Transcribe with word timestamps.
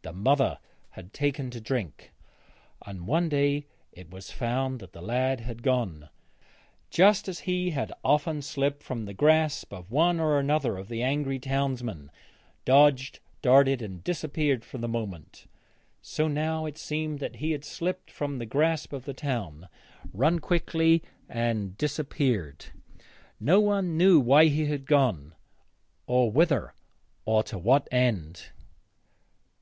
The 0.00 0.14
mother 0.14 0.58
had 0.92 1.12
taken 1.12 1.50
to 1.50 1.60
drink, 1.60 2.12
and 2.86 3.06
one 3.06 3.28
day 3.28 3.66
it 3.92 4.10
was 4.10 4.30
found 4.30 4.80
that 4.80 4.92
the 4.94 5.02
lad 5.02 5.46
was 5.46 5.56
gone. 5.58 6.08
Just 6.88 7.28
as 7.28 7.40
he 7.40 7.72
had 7.72 7.92
often 8.02 8.40
slipped 8.40 8.82
from 8.82 9.04
the 9.04 9.12
grasp 9.12 9.70
of 9.70 9.90
one 9.90 10.18
or 10.18 10.38
other 10.50 10.78
of 10.78 10.88
the 10.88 11.02
angry 11.02 11.38
townsmen, 11.38 12.10
dodged, 12.64 13.20
darted, 13.42 13.82
and 13.82 14.02
disappeared 14.02 14.64
for 14.64 14.78
the 14.78 14.88
moment, 14.88 15.46
so 16.00 16.26
now 16.26 16.64
it 16.64 16.78
seemed 16.78 17.18
that 17.18 17.36
he 17.36 17.50
had 17.50 17.66
slipped 17.66 18.10
from 18.10 18.38
the 18.38 18.46
grasp 18.46 18.94
of 18.94 19.04
the 19.04 19.12
town, 19.12 19.68
run 20.14 20.38
quickly 20.38 21.02
and 21.28 21.76
disappeared. 21.76 22.64
No 23.38 23.60
one 23.60 23.98
knew 23.98 24.18
why 24.18 24.46
he 24.46 24.64
had 24.64 24.86
gone, 24.86 25.34
or 26.06 26.30
whither, 26.32 26.72
or 27.26 27.42
to 27.42 27.58
what 27.58 27.86
end. 27.92 28.46